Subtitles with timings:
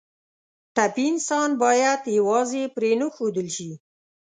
[0.75, 3.71] ټپي انسان باید یوازې پرېنښودل شي.